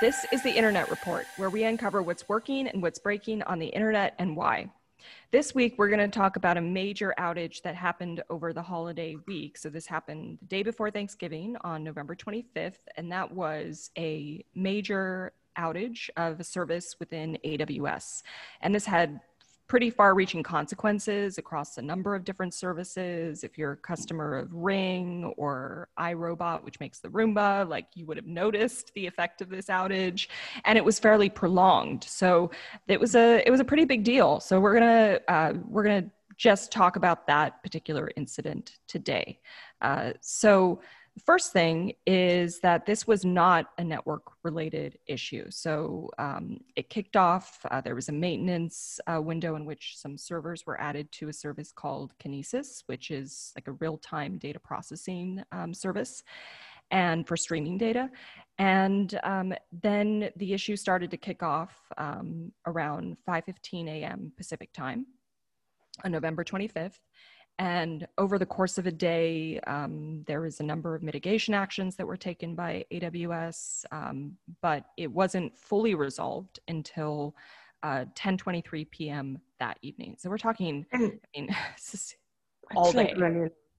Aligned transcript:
This 0.00 0.24
is 0.32 0.42
the 0.42 0.50
Internet 0.50 0.88
Report, 0.88 1.26
where 1.36 1.50
we 1.50 1.64
uncover 1.64 2.00
what's 2.00 2.26
working 2.26 2.68
and 2.68 2.80
what's 2.80 2.98
breaking 2.98 3.42
on 3.42 3.58
the 3.58 3.66
internet 3.66 4.14
and 4.18 4.34
why. 4.34 4.70
This 5.30 5.54
week, 5.54 5.74
we're 5.76 5.90
going 5.90 6.00
to 6.00 6.08
talk 6.08 6.36
about 6.36 6.56
a 6.56 6.62
major 6.62 7.12
outage 7.18 7.60
that 7.62 7.74
happened 7.74 8.22
over 8.30 8.54
the 8.54 8.62
holiday 8.62 9.18
week. 9.26 9.58
So, 9.58 9.68
this 9.68 9.86
happened 9.86 10.38
the 10.40 10.46
day 10.46 10.62
before 10.62 10.90
Thanksgiving 10.90 11.54
on 11.64 11.84
November 11.84 12.16
25th, 12.16 12.78
and 12.96 13.12
that 13.12 13.30
was 13.30 13.90
a 13.98 14.42
major 14.54 15.34
outage 15.58 16.08
of 16.16 16.40
a 16.40 16.44
service 16.44 16.96
within 16.98 17.36
AWS. 17.44 18.22
And 18.62 18.74
this 18.74 18.86
had 18.86 19.20
pretty 19.70 19.88
far 19.88 20.16
reaching 20.16 20.42
consequences 20.42 21.38
across 21.38 21.78
a 21.78 21.82
number 21.82 22.16
of 22.16 22.24
different 22.24 22.52
services. 22.52 23.44
If 23.44 23.56
you're 23.56 23.70
a 23.70 23.76
customer 23.76 24.36
of 24.36 24.52
Ring 24.52 25.32
or 25.36 25.88
iRobot, 25.96 26.64
which 26.64 26.80
makes 26.80 26.98
the 26.98 27.08
Roomba, 27.08 27.68
like 27.68 27.86
you 27.94 28.04
would 28.06 28.16
have 28.16 28.26
noticed 28.26 28.92
the 28.94 29.06
effect 29.06 29.40
of 29.40 29.48
this 29.48 29.66
outage. 29.66 30.26
And 30.64 30.76
it 30.76 30.84
was 30.84 30.98
fairly 30.98 31.30
prolonged. 31.30 32.02
So 32.02 32.50
it 32.88 32.98
was 32.98 33.14
a 33.14 33.46
it 33.46 33.50
was 33.52 33.60
a 33.60 33.64
pretty 33.64 33.84
big 33.84 34.02
deal. 34.02 34.40
So 34.40 34.58
we're 34.58 34.74
gonna 34.74 35.20
uh, 35.28 35.52
we're 35.68 35.84
gonna 35.84 36.10
just 36.36 36.72
talk 36.72 36.96
about 36.96 37.28
that 37.28 37.62
particular 37.62 38.10
incident 38.16 38.78
today. 38.88 39.38
Uh, 39.80 40.14
so 40.20 40.80
first 41.24 41.52
thing 41.52 41.92
is 42.06 42.60
that 42.60 42.86
this 42.86 43.06
was 43.06 43.24
not 43.24 43.66
a 43.78 43.84
network 43.84 44.22
related 44.42 44.98
issue. 45.06 45.46
So 45.50 46.10
um, 46.18 46.58
it 46.76 46.88
kicked 46.88 47.16
off, 47.16 47.58
uh, 47.70 47.80
there 47.80 47.94
was 47.94 48.08
a 48.08 48.12
maintenance 48.12 49.00
uh, 49.06 49.20
window 49.20 49.56
in 49.56 49.64
which 49.64 49.96
some 49.96 50.16
servers 50.16 50.64
were 50.66 50.80
added 50.80 51.10
to 51.12 51.28
a 51.28 51.32
service 51.32 51.72
called 51.72 52.14
Kinesis, 52.18 52.84
which 52.86 53.10
is 53.10 53.52
like 53.56 53.68
a 53.68 53.72
real 53.72 53.98
time 53.98 54.38
data 54.38 54.60
processing 54.60 55.42
um, 55.52 55.74
service 55.74 56.22
and 56.90 57.26
for 57.26 57.36
streaming 57.36 57.78
data. 57.78 58.10
And 58.58 59.18
um, 59.22 59.54
then 59.72 60.30
the 60.36 60.52
issue 60.52 60.76
started 60.76 61.10
to 61.12 61.16
kick 61.16 61.42
off 61.42 61.74
um, 61.96 62.52
around 62.66 63.16
5:15 63.28 63.88
a.m. 63.88 64.32
Pacific 64.36 64.72
time 64.72 65.06
on 66.04 66.12
November 66.12 66.44
25th. 66.44 66.98
And 67.60 68.08
over 68.16 68.38
the 68.38 68.46
course 68.46 68.78
of 68.78 68.86
a 68.86 68.90
day, 68.90 69.60
um, 69.66 70.24
there 70.26 70.40
was 70.40 70.60
a 70.60 70.62
number 70.62 70.94
of 70.94 71.02
mitigation 71.02 71.52
actions 71.52 71.94
that 71.96 72.06
were 72.06 72.16
taken 72.16 72.54
by 72.54 72.86
AWS, 72.90 73.84
um, 73.92 74.38
but 74.62 74.86
it 74.96 75.12
wasn't 75.12 75.58
fully 75.58 75.94
resolved 75.94 76.58
until 76.68 77.36
uh, 77.82 78.06
10:23 78.14 78.90
p.m. 78.90 79.38
that 79.58 79.76
evening. 79.82 80.16
So 80.18 80.30
we're 80.30 80.38
talking, 80.38 80.86
I 80.94 81.10
mean, 81.36 81.54
all 82.76 82.92
day. 82.92 83.14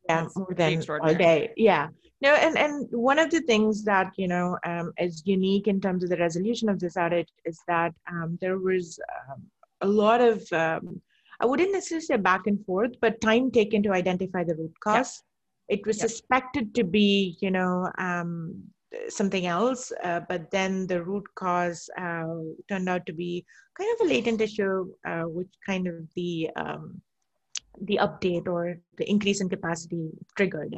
Yeah, 0.07 0.27
more 0.35 0.53
than 0.55 0.83
all 1.01 1.15
day. 1.15 1.49
Yeah. 1.57 1.87
No, 2.21 2.35
and 2.35 2.55
and 2.59 2.87
one 2.91 3.17
of 3.17 3.31
the 3.31 3.41
things 3.41 3.83
that 3.85 4.13
you 4.15 4.27
know 4.27 4.59
um, 4.63 4.93
is 4.99 5.23
unique 5.25 5.67
in 5.67 5.81
terms 5.81 6.03
of 6.03 6.11
the 6.11 6.17
resolution 6.17 6.69
of 6.69 6.79
this 6.79 6.97
outage 6.97 7.29
is 7.45 7.59
that 7.67 7.95
um, 8.07 8.37
there 8.41 8.59
was 8.59 8.99
um, 9.31 9.41
a 9.81 9.87
lot 9.87 10.21
of 10.21 10.45
um, 10.53 11.01
I 11.41 11.45
wouldn't 11.45 11.71
necessarily 11.71 12.05
say 12.05 12.17
back 12.17 12.47
and 12.47 12.63
forth, 12.65 12.91
but 13.01 13.19
time 13.21 13.51
taken 13.51 13.81
to 13.83 13.93
identify 13.93 14.43
the 14.43 14.55
root 14.55 14.73
cause. 14.83 15.23
Yeah. 15.69 15.77
It 15.77 15.85
was 15.85 15.97
yeah. 15.97 16.07
suspected 16.07 16.75
to 16.75 16.83
be, 16.83 17.37
you 17.41 17.51
know, 17.51 17.89
um, 17.97 18.63
something 19.09 19.45
else, 19.45 19.91
uh, 20.03 20.21
but 20.27 20.51
then 20.51 20.85
the 20.87 21.03
root 21.03 21.23
cause 21.35 21.89
uh, 21.97 22.25
turned 22.67 22.89
out 22.89 23.05
to 23.05 23.13
be 23.13 23.45
kind 23.77 23.89
of 23.95 24.05
a 24.05 24.09
latent 24.09 24.41
issue, 24.41 24.91
uh, 25.05 25.23
which 25.23 25.51
kind 25.65 25.87
of 25.87 25.95
the 26.15 26.49
um, 26.55 27.01
the 27.83 27.99
update 28.01 28.47
or 28.47 28.77
the 28.97 29.09
increase 29.09 29.39
in 29.39 29.49
capacity 29.49 30.11
triggered. 30.35 30.75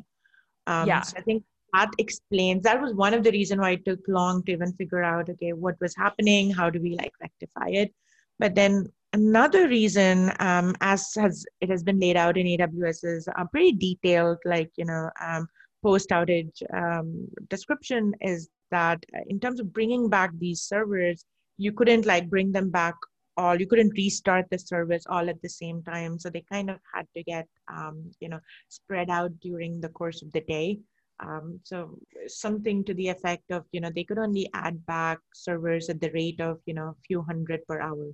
Um, 0.67 0.88
yeah. 0.88 1.02
So 1.02 1.17
I 1.17 1.22
think 1.22 1.44
that 1.73 1.89
explains 1.98 2.64
that 2.64 2.81
was 2.81 2.94
one 2.94 3.14
of 3.14 3.23
the 3.23 3.31
reason 3.31 3.60
why 3.60 3.71
it 3.71 3.86
took 3.86 3.99
long 4.08 4.43
to 4.43 4.52
even 4.52 4.71
figure 4.73 5.04
out 5.04 5.30
okay 5.30 5.54
what 5.54 5.76
was 5.82 5.95
happening 5.95 6.52
how 6.52 6.70
do 6.70 6.80
we 6.80 6.95
like 6.95 7.14
rectify 7.20 7.67
it 7.70 7.92
but 8.39 8.55
then 8.55 8.87
another 9.13 9.67
reason, 9.67 10.31
um, 10.39 10.75
as 10.81 11.13
has 11.15 11.45
it 11.61 11.69
has 11.69 11.83
been 11.83 11.99
laid 11.99 12.17
out 12.17 12.37
in 12.37 12.47
AWS, 12.47 13.05
is 13.05 13.27
a 13.27 13.47
pretty 13.47 13.71
detailed, 13.71 14.39
like 14.45 14.71
you 14.75 14.85
know, 14.85 15.09
um, 15.21 15.47
post 15.83 16.09
outage 16.09 16.61
um, 16.73 17.27
description 17.49 18.13
is 18.21 18.49
that 18.71 19.03
in 19.27 19.39
terms 19.39 19.59
of 19.59 19.71
bringing 19.71 20.09
back 20.09 20.31
these 20.37 20.61
servers, 20.61 21.25
you 21.57 21.71
couldn't 21.71 22.05
like 22.05 22.29
bring 22.29 22.51
them 22.51 22.69
back 22.69 22.95
all. 23.37 23.59
You 23.59 23.67
couldn't 23.67 23.93
restart 23.95 24.45
the 24.49 24.59
service 24.59 25.05
all 25.07 25.30
at 25.30 25.41
the 25.41 25.49
same 25.49 25.83
time, 25.83 26.19
so 26.19 26.30
they 26.30 26.43
kind 26.51 26.69
of 26.69 26.80
had 26.93 27.07
to 27.15 27.23
get 27.23 27.47
um, 27.71 28.11
you 28.19 28.30
know 28.30 28.39
spread 28.69 29.09
out 29.09 29.31
during 29.39 29.80
the 29.80 29.89
course 29.89 30.21
of 30.21 30.31
the 30.31 30.41
day. 30.41 30.80
Um, 31.19 31.59
so 31.63 31.97
something 32.27 32.83
to 32.85 32.93
the 32.95 33.09
effect 33.09 33.51
of 33.51 33.65
you 33.71 33.81
know 33.81 33.91
they 33.93 34.03
could 34.03 34.17
only 34.17 34.49
add 34.53 34.83
back 34.85 35.19
servers 35.33 35.89
at 35.89 36.01
the 36.01 36.11
rate 36.11 36.41
of 36.41 36.59
you 36.65 36.73
know 36.73 36.87
a 36.87 37.01
few 37.07 37.21
hundred 37.21 37.65
per 37.67 37.80
hour 37.80 38.11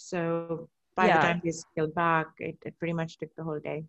so 0.00 0.68
by 0.96 1.06
yeah. 1.06 1.16
the 1.16 1.22
time 1.22 1.40
they 1.44 1.50
scaled 1.50 1.94
back, 1.94 2.26
it, 2.38 2.56
it 2.64 2.78
pretty 2.78 2.92
much 2.92 3.18
took 3.18 3.34
the 3.36 3.44
whole 3.44 3.60
day. 3.60 3.84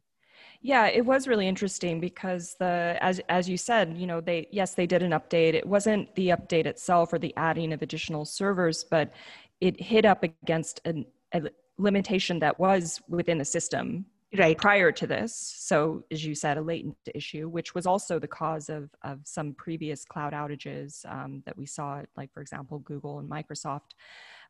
Yeah, 0.62 0.88
it 0.88 1.06
was 1.06 1.28
really 1.28 1.48
interesting 1.48 2.00
because 2.00 2.56
the 2.60 2.98
as 3.02 3.20
as 3.30 3.48
you 3.48 3.58
said, 3.58 3.98
you 3.98 4.08
know, 4.08 4.22
they 4.22 4.48
yes, 4.52 4.76
they 4.76 4.88
did 4.88 5.04
an 5.04 5.12
update. 5.12 5.54
It 5.54 5.66
wasn't 5.66 6.14
the 6.16 6.30
update 6.30 6.66
itself 6.66 7.14
or 7.14 7.20
the 7.20 7.34
adding 7.38 7.74
of 7.74 7.82
additional 7.82 8.26
servers, 8.26 8.84
but 8.84 9.12
it 9.60 9.80
hit 9.80 10.06
up 10.06 10.24
against 10.24 10.82
an, 10.86 11.06
a 11.34 11.44
limitation 11.78 12.40
that 12.40 12.60
was 12.60 13.02
within 13.08 13.38
the 13.38 13.46
system 13.46 14.06
right 14.38 14.58
prior 14.58 14.92
to 14.92 15.06
this 15.06 15.36
so 15.58 16.04
as 16.10 16.26
you 16.26 16.34
said 16.34 16.58
a 16.58 16.62
latent 16.62 16.96
issue 17.14 17.50
which 17.50 17.76
was 17.76 17.86
also 17.86 18.18
the 18.18 18.28
cause 18.28 18.70
of, 18.70 18.90
of 19.04 19.20
some 19.26 19.54
previous 19.54 20.06
cloud 20.06 20.32
outages 20.32 21.06
um, 21.12 21.44
that 21.46 21.58
we 21.58 21.66
saw 21.66 22.02
like 22.16 22.32
for 22.34 22.42
example 22.42 22.80
google 22.80 23.20
and 23.20 23.30
microsoft 23.30 23.92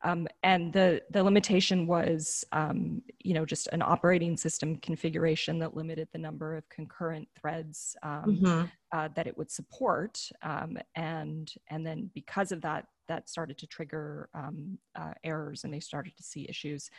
um, 0.04 0.28
and 0.44 0.74
the, 0.74 1.02
the 1.12 1.24
limitation 1.24 1.86
was, 1.86 2.44
um, 2.52 3.02
you 3.20 3.34
know, 3.34 3.46
just 3.46 3.68
an 3.68 3.82
operating 3.82 4.36
system 4.36 4.76
configuration 4.78 5.60
that 5.60 5.76
limited 5.76 6.08
the 6.12 6.18
number 6.18 6.56
of 6.56 6.68
concurrent 6.70 7.28
threads 7.40 7.96
um, 8.04 8.40
mm-hmm. 8.42 8.66
uh, 8.92 9.10
that 9.16 9.28
it 9.28 9.38
would 9.38 9.52
support. 9.52 10.20
Um, 10.42 10.78
and, 10.96 11.54
and 11.70 11.86
then 11.86 12.10
because 12.14 12.52
of 12.52 12.62
that, 12.62 12.88
that 13.08 13.30
started 13.30 13.58
to 13.58 13.68
trigger 13.68 14.30
um, 14.34 14.78
uh, 14.96 15.14
errors 15.24 15.64
and 15.64 15.74
they 15.74 15.82
started 15.82 16.16
to 16.16 16.24
see 16.24 16.46
issues. 16.48 16.90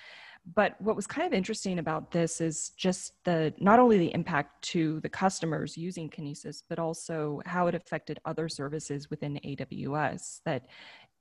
But 0.54 0.78
what 0.80 0.96
was 0.96 1.06
kind 1.06 1.26
of 1.26 1.32
interesting 1.32 1.78
about 1.78 2.10
this 2.10 2.41
is 2.41 2.70
just 2.76 3.14
the 3.24 3.54
not 3.58 3.78
only 3.78 3.96
the 3.96 4.12
impact 4.12 4.62
to 4.72 5.00
the 5.00 5.08
customers 5.08 5.78
using 5.78 6.10
Kinesis, 6.10 6.64
but 6.68 6.78
also 6.78 7.41
how 7.46 7.68
it 7.68 7.74
affected 7.74 8.18
other 8.24 8.48
services 8.48 9.08
within 9.08 9.41
AWS. 9.44 10.41
That 10.44 10.66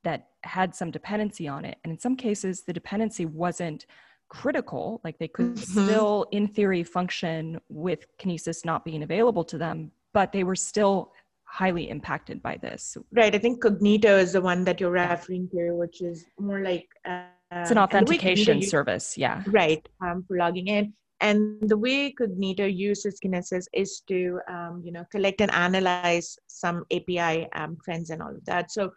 that 0.04 0.28
had 0.42 0.74
some 0.74 0.90
dependency 0.90 1.48
on 1.48 1.64
it. 1.64 1.78
And 1.84 1.92
in 1.92 1.98
some 1.98 2.16
cases, 2.16 2.62
the 2.62 2.72
dependency 2.72 3.26
wasn't 3.26 3.86
critical. 4.28 5.00
Like 5.04 5.18
they 5.18 5.28
could 5.28 5.54
mm-hmm. 5.54 5.86
still, 5.86 6.26
in 6.32 6.48
theory, 6.48 6.82
function 6.82 7.60
with 7.68 8.06
Kinesis 8.18 8.64
not 8.64 8.84
being 8.84 9.02
available 9.02 9.44
to 9.44 9.58
them, 9.58 9.92
but 10.12 10.32
they 10.32 10.44
were 10.44 10.56
still 10.56 11.12
highly 11.44 11.90
impacted 11.90 12.42
by 12.42 12.56
this. 12.56 12.96
Right. 13.12 13.34
I 13.34 13.38
think 13.38 13.62
Cognito 13.62 14.18
is 14.18 14.32
the 14.32 14.40
one 14.40 14.64
that 14.64 14.80
you're 14.80 14.90
referring 14.90 15.48
to, 15.50 15.72
which 15.72 16.00
is 16.00 16.24
more 16.38 16.60
like 16.60 16.88
uh, 17.06 17.24
it's 17.52 17.70
an 17.70 17.78
authentication 17.78 18.62
service. 18.62 19.18
Yeah. 19.18 19.42
Right. 19.46 19.86
Um, 20.00 20.24
for 20.26 20.38
logging 20.38 20.68
in. 20.68 20.94
And 21.22 21.56
the 21.62 21.78
way 21.78 22.12
Cognito 22.12 22.66
uses 22.66 23.18
Kinesis 23.24 23.66
is 23.72 24.02
to, 24.08 24.40
um, 24.48 24.82
you 24.84 24.92
know, 24.92 25.04
collect 25.10 25.40
and 25.40 25.50
analyze 25.52 26.36
some 26.48 26.84
API 26.92 27.48
um, 27.54 27.78
trends 27.84 28.10
and 28.10 28.20
all 28.20 28.34
of 28.34 28.44
that. 28.44 28.70
So 28.70 28.90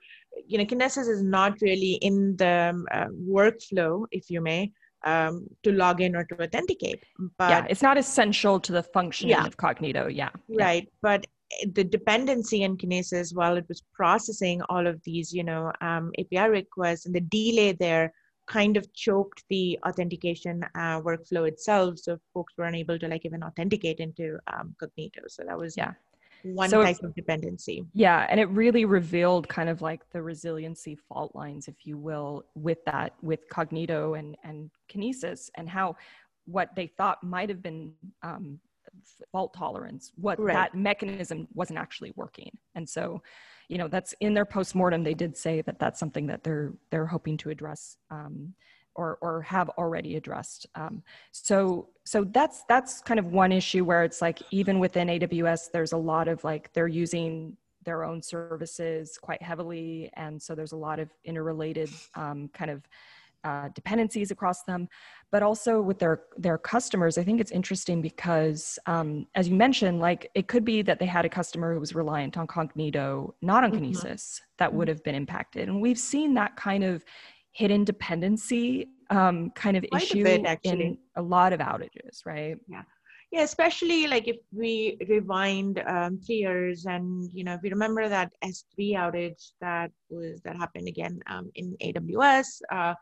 you 0.48 0.58
know, 0.58 0.66
Kinesis 0.66 1.08
is 1.08 1.24
not 1.24 1.62
really 1.62 1.94
in 1.94 2.36
the 2.38 2.72
um, 2.74 2.86
uh, 2.92 3.08
workflow, 3.30 4.06
if 4.12 4.30
you 4.30 4.42
may, 4.42 4.72
um, 5.04 5.48
to 5.64 5.72
log 5.72 6.02
in 6.02 6.16
or 6.16 6.24
to 6.26 6.44
authenticate. 6.44 7.04
But 7.38 7.50
yeah, 7.50 7.66
it's 7.70 7.82
not 7.82 7.98
essential 7.98 8.60
to 8.60 8.72
the 8.72 8.84
functioning 8.84 9.32
yeah. 9.32 9.46
of 9.46 9.58
Cognito. 9.58 10.14
Yeah. 10.14 10.30
Right. 10.50 10.84
Yeah. 10.84 10.90
But 11.02 11.28
the 11.74 11.84
dependency 11.84 12.64
in 12.64 12.78
Kinesis, 12.78 13.36
while 13.36 13.58
it 13.58 13.66
was 13.70 13.84
processing 13.94 14.62
all 14.70 14.88
of 14.88 15.02
these, 15.04 15.34
you 15.34 15.44
know, 15.44 15.72
um, 15.82 16.12
API 16.20 16.50
requests 16.50 17.06
and 17.06 17.16
the 17.16 17.22
delay 17.22 17.72
there 17.74 18.12
kind 18.48 18.78
of 18.78 18.92
choked 18.94 19.44
the 19.50 19.80
authentication 19.88 20.64
uh, 20.76 21.02
workflow 21.02 21.48
itself. 21.48 22.00
So 22.00 22.18
folks 22.34 22.54
were 22.58 22.66
unable 22.66 23.00
to 23.00 23.08
like 23.08 23.26
even 23.26 23.44
authenticate 23.44 24.00
into 24.00 24.38
um, 24.54 24.76
Cognito. 24.82 25.24
So 25.28 25.44
that 25.46 25.58
was 25.58 25.76
yeah 25.78 25.94
one 26.44 26.70
so 26.70 26.84
type 26.84 27.02
of 27.04 27.16
dependency. 27.16 27.86
Yeah, 27.94 28.28
and 28.30 28.40
it 28.40 28.48
really 28.50 28.86
revealed 28.86 29.48
kind 29.48 29.70
of 29.70 29.82
like 29.82 30.02
the 30.12 30.22
resiliency 30.22 30.96
fault 30.96 31.36
lines, 31.36 31.68
if 31.68 31.86
you 31.86 31.98
will, 31.98 32.46
with 32.54 32.84
that, 32.86 33.14
with 33.22 33.50
Cognito 33.50 34.18
and 34.18 34.38
and 34.44 34.70
Kinesis, 34.90 35.50
and 35.56 35.68
how 35.70 35.96
what 36.46 36.70
they 36.76 36.88
thought 36.88 37.24
might 37.24 37.50
have 37.50 37.64
been 37.64 37.94
um, 38.22 38.60
fault 39.32 39.54
tolerance, 39.54 40.12
what 40.16 40.40
right. 40.40 40.54
that 40.54 40.76
mechanism 40.76 41.48
wasn't 41.54 41.80
actually 41.80 42.14
working, 42.16 42.52
and 42.76 42.88
so. 42.88 43.22
You 43.68 43.80
know 43.80 43.88
that's 43.88 44.14
in 44.22 44.36
their 44.36 44.46
postmortem. 44.46 45.04
They 45.04 45.16
did 45.16 45.36
say 45.36 45.62
that 45.62 45.80
that's 45.80 46.00
something 46.00 46.28
that 46.28 46.44
they're 46.44 46.74
they're 46.92 47.08
hoping 47.08 47.36
to 47.38 47.50
address 47.50 47.98
um, 48.12 48.54
or, 48.96 49.18
or 49.22 49.42
have 49.42 49.70
already 49.70 50.16
addressed. 50.16 50.66
Um, 50.76 51.04
so 51.32 51.90
so 52.06 52.24
that's 52.24 52.64
that's 52.68 53.02
kind 53.02 53.20
of 53.20 53.28
one 53.28 53.52
issue 53.52 53.84
where 53.84 54.04
it's 54.04 54.22
like 54.22 54.42
even 54.52 54.80
within 54.80 55.08
AWS, 55.08 55.72
there's 55.72 55.92
a 55.92 55.98
lot 55.98 56.28
of 56.28 56.44
like 56.44 56.72
they're 56.74 56.88
using 56.88 57.56
their 57.84 58.04
own 58.04 58.22
services 58.22 59.18
quite 59.22 59.42
heavily, 59.42 60.10
and 60.16 60.42
so 60.42 60.56
there's 60.56 60.72
a 60.72 60.78
lot 60.78 61.00
of 61.00 61.10
interrelated 61.24 61.90
um, 62.16 62.50
kind 62.54 62.72
of 62.72 62.84
uh, 63.46 63.70
dependencies 63.74 64.32
across 64.32 64.64
them, 64.64 64.90
but 65.32 65.44
also 65.44 65.82
with 65.82 66.00
their 66.00 66.24
their 66.36 66.58
customers. 66.58 67.18
I 67.18 67.24
think 67.24 67.40
it's 67.40 67.52
interesting 67.52 68.02
because, 68.02 68.78
um, 68.88 69.28
as 69.36 69.48
you 69.48 69.56
mentioned, 69.56 70.00
like 70.00 70.30
it 70.34 70.48
could 70.48 70.66
be 70.66 70.82
that 70.82 71.00
they 71.00 71.06
had 71.06 71.24
a 71.26 71.30
customer 71.30 71.74
who 71.74 71.80
was 71.80 71.96
reliant 71.96 72.38
on 72.38 72.48
Cognito, 72.48 73.34
not 73.42 73.64
on 73.64 73.72
mm-hmm. 73.72 73.92
Kinesis, 73.92 74.42
that 74.58 74.70
mm-hmm. 74.70 74.78
would 74.78 74.88
have 74.88 75.04
been 75.04 75.16
impacted, 75.16 75.70
and 75.70 75.80
we've 75.80 76.00
seen 76.00 76.34
that 76.34 76.56
kind 76.58 76.84
of 76.84 77.06
hidden 77.52 77.86
dependency 77.86 78.90
um, 79.10 79.50
kind 79.52 79.78
of 79.78 79.86
Quite 79.90 80.04
issue 80.04 80.24
bit, 80.24 80.60
in 80.64 80.98
a 81.16 81.22
lot 81.22 81.54
of 81.54 81.60
outages, 81.60 82.26
right? 82.26 82.58
Yeah. 82.68 82.84
Yeah, 83.32 83.42
especially 83.42 84.08
like 84.08 84.28
if 84.28 84.38
we 84.54 84.98
rewind 85.10 85.84
um, 85.88 86.20
three 86.26 86.38
years 86.38 86.86
and 86.86 87.30
you 87.34 87.44
know 87.44 87.56
if 87.56 87.62
we 87.64 87.70
remember 87.70 88.08
that 88.08 88.32
S3 88.44 88.94
outage 88.94 89.52
that 89.60 89.92
was 90.10 90.42
that 90.46 90.56
happened 90.56 90.88
again 90.88 91.20
um, 91.28 91.52
in 91.56 91.76
AWS, 91.84 92.62
uh, 92.72 92.94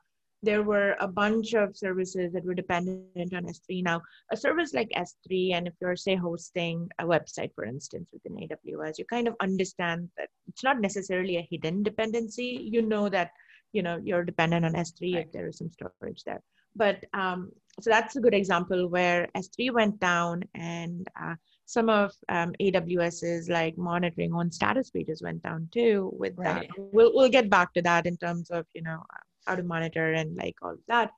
there 0.43 0.61
were 0.61 0.95
a 0.99 1.07
bunch 1.07 1.53
of 1.53 1.75
services 1.75 2.33
that 2.33 2.43
were 2.43 2.53
dependent 2.53 3.33
on 3.33 3.45
S3. 3.45 3.83
Now, 3.83 4.01
a 4.31 4.37
service 4.37 4.73
like 4.73 4.89
S3, 4.95 5.53
and 5.53 5.67
if 5.67 5.73
you're, 5.79 5.95
say, 5.95 6.15
hosting 6.15 6.89
a 6.99 7.05
website, 7.05 7.51
for 7.55 7.63
instance, 7.63 8.09
within 8.11 8.37
AWS, 8.37 8.99
you 8.99 9.05
kind 9.05 9.27
of 9.27 9.35
understand 9.39 10.09
that 10.17 10.29
it's 10.47 10.63
not 10.63 10.81
necessarily 10.81 11.37
a 11.37 11.47
hidden 11.49 11.81
dependency. 11.81 12.59
You 12.61 12.81
know 12.81 13.07
that, 13.09 13.31
you 13.71 13.81
know, 13.81 13.99
you're 14.03 14.25
dependent 14.25 14.65
on 14.65 14.73
S3 14.73 15.15
right. 15.15 15.25
if 15.25 15.31
there 15.31 15.47
is 15.47 15.57
some 15.57 15.71
storage 15.71 16.23
there. 16.25 16.41
But 16.75 17.03
um, 17.13 17.51
so 17.81 17.89
that's 17.89 18.15
a 18.15 18.19
good 18.19 18.33
example 18.33 18.89
where 18.89 19.27
S3 19.37 19.71
went 19.71 19.99
down 19.99 20.43
and 20.55 21.07
uh, 21.21 21.35
some 21.65 21.89
of 21.89 22.11
um, 22.29 22.53
AWS's 22.59 23.47
like 23.47 23.77
monitoring 23.77 24.33
on 24.33 24.51
status 24.51 24.89
pages 24.89 25.21
went 25.21 25.41
down 25.43 25.69
too 25.71 26.11
with 26.17 26.33
right. 26.35 26.67
that. 26.67 26.91
We'll, 26.91 27.11
we'll 27.13 27.29
get 27.29 27.49
back 27.49 27.73
to 27.73 27.81
that 27.83 28.05
in 28.05 28.17
terms 28.17 28.49
of, 28.49 28.65
you 28.73 28.81
know, 28.81 29.01
how 29.45 29.55
to 29.55 29.63
monitor 29.63 30.13
and 30.13 30.35
like 30.35 30.55
all 30.61 30.71
of 30.71 30.79
that. 30.87 31.11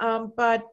Um, 0.00 0.32
but 0.36 0.64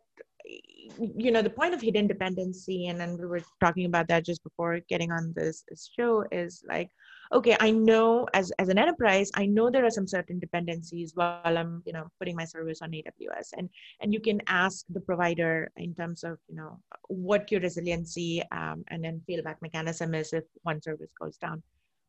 you 1.00 1.32
know 1.32 1.42
the 1.42 1.50
point 1.50 1.74
of 1.74 1.82
hidden 1.82 2.08
dependency 2.08 2.88
and 2.88 3.00
then 3.00 3.18
we 3.18 3.26
were 3.26 3.42
talking 3.60 3.86
about 3.86 4.08
that 4.08 4.26
just 4.26 4.44
before 4.44 4.80
getting 4.88 5.12
on 5.12 5.34
this, 5.36 5.64
this 5.68 5.90
show 5.98 6.24
is 6.32 6.64
like 6.68 6.90
okay 7.34 7.58
i 7.60 7.72
know 7.72 8.28
as 8.34 8.52
as 8.60 8.70
an 8.70 8.78
enterprise 8.78 9.32
i 9.34 9.46
know 9.46 9.70
there 9.70 9.84
are 9.86 9.90
some 9.90 10.08
certain 10.08 10.38
dependencies 10.40 11.14
while 11.16 11.58
i'm 11.58 11.82
you 11.86 11.94
know 11.94 12.06
putting 12.20 12.36
my 12.36 12.46
service 12.46 12.82
on 12.84 12.92
aws 12.92 13.50
and 13.58 13.68
and 14.02 14.14
you 14.14 14.20
can 14.20 14.40
ask 14.48 14.86
the 14.90 15.02
provider 15.02 15.72
in 15.78 15.96
terms 15.96 16.24
of 16.24 16.38
you 16.48 16.56
know 16.56 16.80
what 17.08 17.52
your 17.52 17.62
resiliency 17.62 18.44
um, 18.52 18.84
and 18.90 19.04
then 19.04 19.22
failback 19.28 19.56
mechanism 19.62 20.14
is 20.14 20.34
if 20.34 20.44
one 20.62 20.80
service 20.82 21.10
goes 21.20 21.38
down 21.38 21.64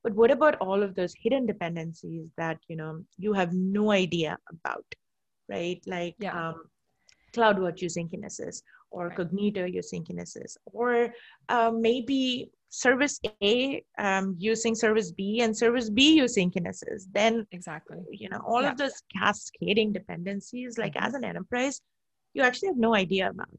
but 0.07 0.15
what 0.15 0.31
about 0.31 0.55
all 0.61 0.85
of 0.85 0.95
those 0.95 1.13
hidden 1.21 1.47
dependencies 1.47 2.31
that 2.37 2.59
you 2.69 2.77
know 2.77 3.03
you 3.19 3.33
have 3.33 3.53
no 3.53 3.91
idea 3.91 4.39
about 4.55 4.85
right 5.49 5.81
like 5.87 6.15
yeah. 6.21 6.51
um, 6.51 6.63
CloudWatch 7.35 7.81
using 7.83 8.09
Kinesis 8.09 8.63
or 8.93 9.09
right. 9.09 9.19
Cognito 9.19 9.65
using 9.81 10.05
Kinesis, 10.05 10.57
or 10.67 11.13
uh, 11.49 11.73
maybe 11.75 12.51
service 12.69 13.19
A 13.43 13.83
um, 13.99 14.37
using 14.39 14.77
service 14.77 15.11
B 15.11 15.41
and 15.41 15.57
service 15.57 15.91
B 15.91 16.15
using 16.15 16.53
Kinesis. 16.53 17.03
Then 17.13 17.45
exactly, 17.51 17.99
you 18.13 18.29
know, 18.29 18.41
all 18.47 18.63
yeah. 18.63 18.71
of 18.71 18.79
those 18.79 19.03
cascading 19.19 19.93
dependencies, 19.93 20.79
like 20.79 20.95
mm-hmm. 20.95 21.07
as 21.07 21.15
an 21.15 21.25
enterprise, 21.25 21.81
you 22.33 22.43
actually 22.43 22.69
have 22.69 22.79
no 22.79 22.95
idea 22.95 23.29
about. 23.29 23.59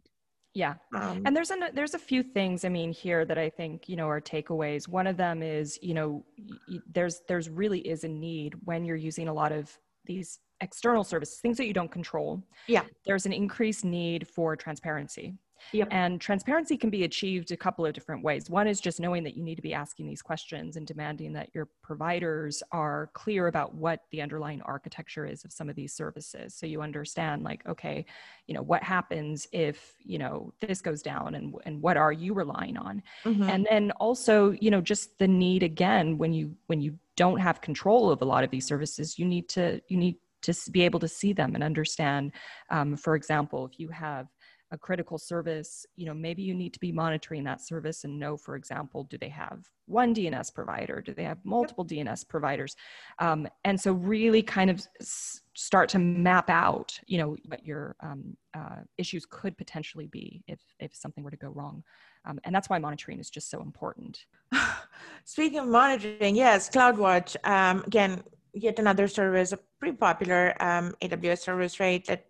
Yeah. 0.57 0.73
Um, 0.95 1.21
and 1.23 1.35
there's 1.35 1.51
a 1.51 1.55
there's 1.71 1.93
a 1.93 1.99
few 1.99 2.23
things 2.23 2.65
I 2.65 2.69
mean 2.69 2.91
here 2.91 3.25
that 3.25 3.37
I 3.37 3.47
think, 3.47 3.87
you 3.87 3.95
know, 3.95 4.09
are 4.09 4.19
takeaways. 4.19 4.87
One 4.87 5.05
of 5.05 5.15
them 5.15 5.43
is, 5.43 5.77
you 5.83 5.93
know, 5.93 6.25
y- 6.67 6.79
there's 6.91 7.21
there's 7.27 7.47
really 7.47 7.79
is 7.87 8.03
a 8.03 8.07
need 8.07 8.55
when 8.65 8.83
you're 8.83 8.95
using 9.11 9.27
a 9.27 9.33
lot 9.33 9.51
of 9.51 9.77
these 10.05 10.39
external 10.61 11.03
services, 11.03 11.37
things 11.39 11.57
that 11.57 11.67
you 11.67 11.73
don't 11.73 11.91
control. 11.91 12.41
Yeah. 12.65 12.85
There's 13.05 13.27
an 13.27 13.33
increased 13.33 13.85
need 13.85 14.27
for 14.27 14.55
transparency. 14.55 15.35
Yep. 15.73 15.87
And 15.91 16.21
transparency 16.21 16.77
can 16.77 16.89
be 16.89 17.03
achieved 17.03 17.51
a 17.51 17.57
couple 17.57 17.85
of 17.85 17.93
different 17.93 18.23
ways. 18.23 18.49
One 18.49 18.67
is 18.67 18.79
just 18.79 18.99
knowing 18.99 19.23
that 19.23 19.35
you 19.35 19.43
need 19.43 19.55
to 19.55 19.61
be 19.61 19.73
asking 19.73 20.07
these 20.07 20.21
questions 20.21 20.77
and 20.77 20.85
demanding 20.85 21.33
that 21.33 21.49
your 21.53 21.69
providers 21.81 22.63
are 22.71 23.09
clear 23.13 23.47
about 23.47 23.75
what 23.75 24.01
the 24.11 24.21
underlying 24.21 24.61
architecture 24.63 25.25
is 25.25 25.43
of 25.45 25.51
some 25.51 25.69
of 25.69 25.75
these 25.75 25.93
services. 25.93 26.55
So 26.55 26.65
you 26.65 26.81
understand, 26.81 27.43
like, 27.43 27.65
okay, 27.67 28.05
you 28.47 28.53
know, 28.53 28.61
what 28.61 28.83
happens 28.83 29.47
if, 29.51 29.95
you 29.99 30.17
know, 30.17 30.53
this 30.61 30.81
goes 30.81 31.01
down 31.01 31.35
and, 31.35 31.53
and 31.65 31.81
what 31.81 31.97
are 31.97 32.11
you 32.11 32.33
relying 32.33 32.77
on? 32.77 33.03
Mm-hmm. 33.25 33.43
And 33.43 33.67
then 33.69 33.91
also, 33.91 34.51
you 34.51 34.71
know, 34.71 34.81
just 34.81 35.17
the 35.19 35.27
need 35.27 35.63
again, 35.63 36.17
when 36.17 36.33
you, 36.33 36.55
when 36.67 36.81
you 36.81 36.97
don't 37.15 37.39
have 37.39 37.61
control 37.61 38.11
of 38.11 38.21
a 38.21 38.25
lot 38.25 38.43
of 38.43 38.51
these 38.51 38.65
services, 38.65 39.17
you 39.17 39.25
need 39.25 39.49
to, 39.49 39.81
you 39.87 39.97
need 39.97 40.17
to 40.43 40.53
be 40.71 40.83
able 40.83 40.99
to 40.99 41.07
see 41.07 41.33
them 41.33 41.55
and 41.55 41.63
understand, 41.63 42.31
um, 42.69 42.95
for 42.95 43.15
example, 43.15 43.65
if 43.65 43.79
you 43.79 43.89
have 43.89 44.27
a 44.71 44.77
critical 44.77 45.17
service, 45.17 45.85
you 45.95 46.05
know, 46.05 46.13
maybe 46.13 46.41
you 46.41 46.53
need 46.53 46.73
to 46.73 46.79
be 46.79 46.91
monitoring 46.91 47.43
that 47.45 47.61
service 47.61 48.03
and 48.03 48.19
know, 48.19 48.35
for 48.35 48.55
example, 48.55 49.05
do 49.05 49.17
they 49.17 49.29
have 49.29 49.69
one 49.85 50.13
DNS 50.13 50.53
provider? 50.53 51.01
Do 51.01 51.13
they 51.13 51.23
have 51.23 51.37
multiple 51.45 51.85
DNS 51.85 52.27
providers? 52.27 52.75
Um, 53.19 53.47
and 53.63 53.79
so 53.79 53.93
really 53.93 54.43
kind 54.43 54.69
of 54.69 54.85
s- 54.99 55.41
start 55.53 55.87
to 55.89 55.99
map 55.99 56.49
out, 56.49 56.99
you 57.05 57.17
know, 57.17 57.37
what 57.45 57.65
your 57.65 57.95
um, 58.01 58.35
uh, 58.53 58.81
issues 58.97 59.25
could 59.25 59.57
potentially 59.57 60.07
be 60.07 60.43
if, 60.47 60.59
if 60.79 60.93
something 60.93 61.23
were 61.23 61.31
to 61.31 61.37
go 61.37 61.49
wrong. 61.49 61.83
Um, 62.25 62.39
and 62.43 62.53
that's 62.53 62.69
why 62.69 62.77
monitoring 62.77 63.19
is 63.19 63.29
just 63.29 63.49
so 63.49 63.61
important. 63.61 64.25
Speaking 65.23 65.59
of 65.59 65.67
monitoring, 65.67 66.35
yes, 66.35 66.69
CloudWatch, 66.69 67.37
um, 67.45 67.83
again, 67.87 68.21
yet 68.53 68.79
another 68.79 69.07
service, 69.07 69.53
a 69.53 69.59
pretty 69.79 69.95
popular 69.95 70.61
um, 70.61 70.93
AWS 71.01 71.39
service, 71.39 71.79
right? 71.79 72.05
That 72.05 72.25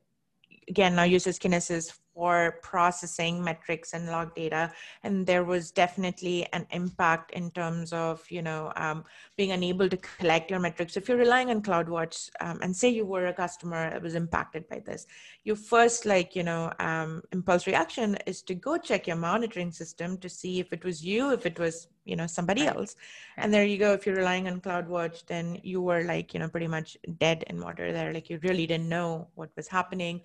again 0.68 0.96
now 0.96 1.04
uses 1.04 1.40
Kinesis 1.40 1.98
for 2.18 2.58
processing 2.64 3.44
metrics 3.44 3.94
and 3.94 4.08
log 4.08 4.34
data 4.34 4.72
and 5.04 5.28
there 5.28 5.44
was 5.44 5.70
definitely 5.70 6.48
an 6.52 6.66
impact 6.72 7.30
in 7.32 7.52
terms 7.52 7.94
of 7.94 8.26
you 8.32 8.42
know 8.42 8.74
um, 8.76 9.04
being 9.36 9.52
unable 9.52 9.88
to 9.88 9.98
collect 9.98 10.50
your 10.50 10.60
metrics 10.60 10.98
if 10.98 11.08
you're 11.08 11.26
relying 11.26 11.52
on 11.52 11.62
cloudwatch 11.62 12.32
um, 12.42 12.58
and 12.64 12.76
say 12.76 12.90
you 12.90 13.06
were 13.06 13.28
a 13.28 13.34
customer 13.34 13.92
that 13.92 14.02
was 14.02 14.16
impacted 14.16 14.68
by 14.68 14.80
this 14.80 15.06
your 15.44 15.56
first 15.56 16.08
like 16.08 16.36
you 16.36 16.42
know 16.42 16.74
um, 16.80 17.22
impulse 17.32 17.68
reaction 17.68 18.18
is 18.26 18.42
to 18.42 18.56
go 18.56 18.78
check 18.78 19.06
your 19.06 19.16
monitoring 19.16 19.72
system 19.72 20.18
to 20.18 20.28
see 20.28 20.60
if 20.60 20.74
it 20.74 20.84
was 20.84 21.06
you 21.06 21.32
if 21.32 21.46
it 21.46 21.60
was 21.60 21.88
you 22.06 22.16
know 22.16 22.26
somebody 22.26 22.64
right. 22.64 22.76
else 22.76 22.96
right. 22.96 23.44
and 23.44 23.54
there 23.54 23.66
you 23.66 23.78
go 23.78 23.94
if 23.94 24.08
you're 24.08 24.16
relying 24.16 24.48
on 24.48 24.60
cloudwatch 24.60 25.24
then 25.28 25.60
you 25.62 25.82
were 25.82 26.04
like 26.04 26.34
you 26.34 26.40
know 26.40 26.50
pretty 26.50 26.68
much 26.68 26.98
dead 27.20 27.44
in 27.46 27.62
water 27.62 27.94
there 27.94 28.12
like 28.12 28.28
you 28.28 28.40
really 28.42 28.66
didn't 28.66 28.90
know 28.90 29.28
what 29.36 29.52
was 29.56 29.68
happening 29.68 30.20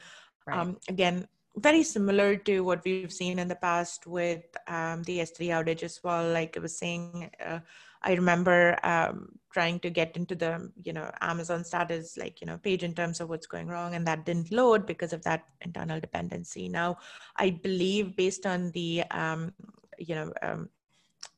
right. 0.47 0.59
um, 0.59 0.78
again 0.88 1.28
very 1.56 1.82
similar 1.82 2.37
to 2.37 2.61
what 2.61 2.82
we've 2.85 3.12
seen 3.12 3.38
in 3.38 3.49
the 3.49 3.56
past 3.56 4.06
with 4.06 4.44
um, 4.68 5.02
the 5.04 5.18
S3 5.18 5.49
outage 5.49 5.82
as 5.82 6.00
well. 6.02 6.32
Like 6.32 6.56
I 6.56 6.61
was 6.61 6.78
saying, 6.78 7.30
uh, 7.44 7.61
I 8.02 8.14
remember 8.14 8.78
um, 8.82 9.28
trying 9.52 9.78
to 9.80 9.90
get 9.90 10.16
into 10.16 10.35
the 10.35 10.71
you 10.82 10.92
know 10.92 11.11
Amazon 11.21 11.62
status 11.64 12.16
like 12.16 12.40
you 12.40 12.47
know 12.47 12.59
page 12.59 12.82
in 12.82 12.94
terms 12.94 13.21
of 13.21 13.28
what's 13.28 13.47
going 13.47 13.68
wrong, 13.68 13.94
and 13.94 14.06
that 14.06 14.25
didn't 14.25 14.50
load 14.50 14.87
because 14.87 15.12
of 15.12 15.23
that 15.25 15.44
internal 15.61 16.00
dependency. 16.00 16.68
Now, 16.68 16.97
I 17.37 17.50
believe 17.50 18.16
based 18.16 18.47
on 18.47 18.71
the 18.73 19.04
um, 19.11 19.52
you 19.99 20.14
know 20.14 20.32
um, 20.42 20.68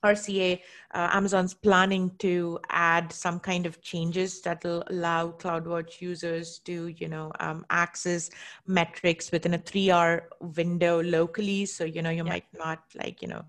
RCA, 0.05 0.61
uh, 0.95 1.09
Amazon's 1.13 1.55
planning 1.55 2.11
to 2.19 2.59
add 2.69 3.13
some 3.13 3.41
kind 3.41 3.65
of 3.65 3.81
changes 3.81 4.43
that 4.43 4.63
will 4.63 4.85
allow 4.89 5.33
CloudWatch 5.33 6.01
users 6.01 6.59
to, 6.61 6.89
you 6.89 7.09
know, 7.09 7.33
um, 7.41 7.65
access 7.71 8.31
metrics 8.67 9.33
within 9.33 9.55
a 9.55 9.59
three-hour 9.59 10.29
window 10.41 11.03
locally. 11.03 11.65
So, 11.65 11.85
you 11.85 12.03
know, 12.03 12.11
you 12.11 12.25
yeah. 12.25 12.31
might 12.31 12.45
not 12.53 12.83
like, 12.95 13.23
you 13.23 13.29
know, 13.29 13.45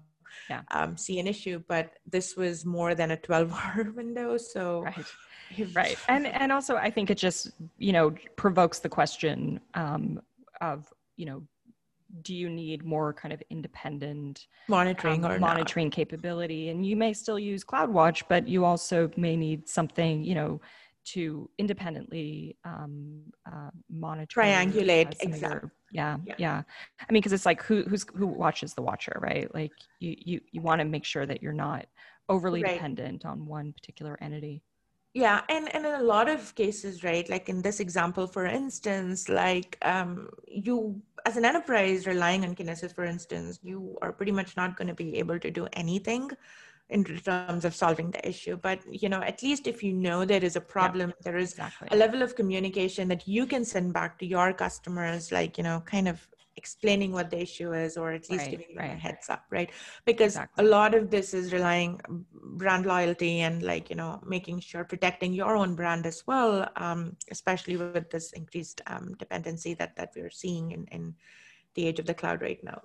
yeah. 0.49 0.61
um, 0.71 0.97
see 0.97 1.19
an 1.19 1.27
issue, 1.27 1.61
but 1.67 1.93
this 2.09 2.35
was 2.35 2.65
more 2.65 2.95
than 2.95 3.11
a 3.11 3.17
12-hour 3.17 3.91
window. 3.95 4.37
So, 4.37 4.83
right. 4.83 5.05
right, 5.73 5.97
and 6.07 6.25
and 6.27 6.51
also 6.51 6.75
I 6.75 6.89
think 6.89 7.09
it 7.09 7.17
just 7.17 7.51
you 7.77 7.93
know 7.93 8.15
provokes 8.35 8.79
the 8.79 8.89
question 8.89 9.59
um, 9.73 10.21
of 10.61 10.91
you 11.17 11.25
know 11.25 11.43
do 12.21 12.33
you 12.33 12.49
need 12.49 12.83
more 12.83 13.13
kind 13.13 13.33
of 13.33 13.41
independent 13.49 14.47
monitoring 14.67 15.25
um, 15.25 15.31
or 15.31 15.39
monitoring 15.39 15.87
not? 15.87 15.93
capability? 15.93 16.69
And 16.69 16.85
you 16.85 16.95
may 16.95 17.13
still 17.13 17.39
use 17.39 17.63
cloudwatch 17.63 18.23
but 18.29 18.47
you 18.47 18.65
also 18.65 19.09
may 19.17 19.35
need 19.35 19.67
something 19.67 20.23
you 20.23 20.35
know 20.35 20.61
to 21.05 21.49
independently 21.59 22.57
um, 22.65 23.21
uh, 23.45 23.69
monitor 23.89 24.41
triangulate 24.41 25.15
exactly 25.21 25.69
yeah, 25.91 26.17
yeah, 26.25 26.35
yeah. 26.37 26.61
I 26.99 27.11
mean 27.11 27.21
because 27.21 27.31
it's 27.31 27.45
like 27.45 27.63
who 27.63 27.83
who's 27.83 28.05
who 28.15 28.27
watches 28.27 28.73
the 28.73 28.81
watcher 28.81 29.17
right? 29.21 29.53
Like 29.53 29.71
you 29.99 30.15
you, 30.17 30.41
you 30.51 30.61
want 30.61 30.79
to 30.79 30.85
make 30.85 31.05
sure 31.05 31.25
that 31.25 31.41
you're 31.41 31.53
not 31.53 31.85
overly 32.27 32.63
right. 32.63 32.73
dependent 32.73 33.25
on 33.25 33.45
one 33.45 33.71
particular 33.71 34.17
entity 34.21 34.61
yeah 35.15 35.41
and, 35.47 35.73
and 35.73 35.85
in 35.85 35.93
a 35.93 36.03
lot 36.03 36.29
of 36.29 36.53
cases 36.55 37.03
right 37.03 37.27
like 37.29 37.47
in 37.47 37.61
this 37.61 37.79
example 37.79 38.27
for 38.27 38.45
instance 38.45 39.29
like 39.29 39.77
um, 39.81 40.29
you 40.45 41.01
as 41.25 41.37
an 41.37 41.45
enterprise 41.45 42.05
relying 42.05 42.43
on 42.43 42.53
kinesis 42.53 42.93
for 42.93 43.05
instance 43.05 43.59
you 43.63 43.97
are 44.01 44.11
pretty 44.11 44.33
much 44.33 44.55
not 44.57 44.77
going 44.77 44.89
to 44.89 44.93
be 44.93 45.17
able 45.17 45.39
to 45.39 45.49
do 45.49 45.67
anything 45.73 46.29
in 46.89 47.03
terms 47.03 47.65
of 47.65 47.73
solving 47.73 48.11
the 48.11 48.27
issue 48.27 48.57
but 48.57 48.79
you 48.91 49.07
know 49.07 49.21
at 49.21 49.41
least 49.41 49.67
if 49.67 49.81
you 49.81 49.93
know 49.93 50.25
there 50.25 50.43
is 50.43 50.57
a 50.57 50.61
problem 50.61 51.09
yeah, 51.09 51.23
there 51.23 51.37
is 51.37 51.51
exactly. 51.51 51.87
a 51.91 51.95
level 51.95 52.21
of 52.21 52.35
communication 52.35 53.07
that 53.07 53.25
you 53.25 53.47
can 53.47 53.63
send 53.63 53.93
back 53.93 54.19
to 54.19 54.25
your 54.25 54.53
customers 54.53 55.31
like 55.31 55.57
you 55.57 55.63
know 55.63 55.81
kind 55.85 56.09
of 56.09 56.27
explaining 56.57 57.11
what 57.11 57.29
the 57.29 57.41
issue 57.41 57.73
is 57.73 57.97
or 57.97 58.11
at 58.11 58.29
least 58.29 58.43
right, 58.43 58.51
giving 58.51 58.75
them 58.75 58.85
right. 58.85 58.95
a 58.95 58.99
heads 58.99 59.29
up 59.29 59.43
right 59.49 59.71
because 60.05 60.35
exactly. 60.35 60.65
a 60.65 60.67
lot 60.67 60.93
of 60.93 61.09
this 61.09 61.33
is 61.33 61.51
relying 61.51 61.99
brand 62.31 62.85
loyalty 62.85 63.41
and 63.41 63.61
like 63.61 63.89
you 63.89 63.95
know 63.95 64.21
making 64.25 64.59
sure 64.59 64.83
protecting 64.83 65.33
your 65.33 65.55
own 65.55 65.75
brand 65.75 66.05
as 66.05 66.23
well 66.27 66.67
um, 66.77 67.15
especially 67.31 67.75
with 67.75 68.09
this 68.09 68.31
increased 68.33 68.81
um, 68.87 69.13
dependency 69.19 69.73
that 69.73 69.95
that 69.95 70.11
we're 70.15 70.29
seeing 70.29 70.71
in, 70.71 70.85
in 70.91 71.13
the 71.73 71.85
age 71.87 71.99
of 71.99 72.05
the 72.05 72.13
cloud 72.13 72.41
right 72.41 72.63
now 72.63 72.81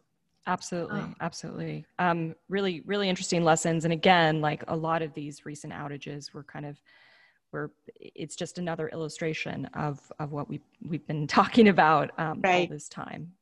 absolutely 0.46 1.00
oh. 1.00 1.14
absolutely 1.20 1.84
um, 1.98 2.34
really 2.48 2.82
really 2.86 3.08
interesting 3.08 3.44
lessons 3.44 3.84
and 3.84 3.92
again 3.92 4.40
like 4.40 4.64
a 4.68 4.76
lot 4.76 5.00
of 5.00 5.14
these 5.14 5.46
recent 5.46 5.72
outages 5.72 6.32
were 6.32 6.44
kind 6.44 6.66
of 6.66 6.80
where 7.52 7.70
it's 7.96 8.36
just 8.36 8.58
another 8.58 8.88
illustration 8.88 9.66
of 9.74 10.00
of 10.18 10.32
what 10.32 10.48
we 10.48 10.60
we've 10.84 11.06
been 11.06 11.26
talking 11.40 11.68
about 11.68 12.10
um, 12.18 12.40
right. 12.42 12.68
all 12.68 12.74
this 12.74 12.88
time 12.88 13.32